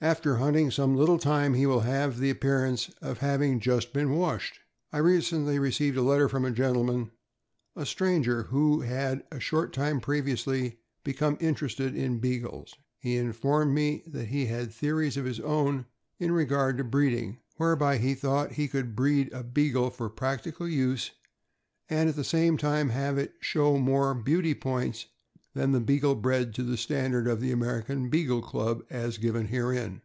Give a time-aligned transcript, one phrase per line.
[0.00, 4.10] After hunting some lit tle time he will have the appearance of having just been
[4.10, 4.60] washed.
[4.92, 7.10] I recently received a letter from a gentleman,
[7.74, 12.74] a stranger, who had a short time previously become interested in Bea gles.
[12.98, 15.86] He informed me that he had theories of his own
[16.18, 21.12] in regard to breeding, whereby he thought he could breed a Beagle for practical use
[21.88, 25.06] and at the same time have it show more beauty points
[25.56, 30.02] than the Beagle bred to the standard of the American Beagle Club as given herein..